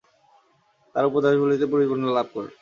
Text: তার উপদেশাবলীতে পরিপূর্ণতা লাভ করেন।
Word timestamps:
তার 0.95 1.05
উপদেশাবলীতে 1.09 1.65
পরিপূর্ণতা 1.73 2.13
লাভ 2.17 2.27
করেন। 2.33 2.53